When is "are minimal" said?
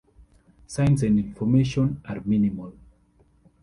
2.05-2.73